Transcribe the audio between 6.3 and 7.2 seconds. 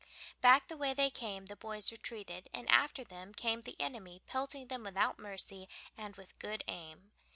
good aim.